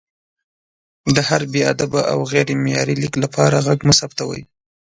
[1.15, 4.41] د هر بې ادبه او غیر معیاري لیک لپاره غږ مه ثبتوئ!